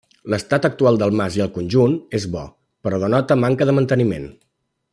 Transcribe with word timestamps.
L’estat 0.33 0.63
actual 0.69 0.95
del 1.01 1.13
mas 1.19 1.35
i 1.39 1.43
el 1.45 1.51
conjunt, 1.57 1.93
és 2.21 2.25
bo, 2.37 2.47
però 2.87 3.01
denota 3.05 3.39
manca 3.43 3.69
de 3.73 3.77
manteniment. 3.81 4.27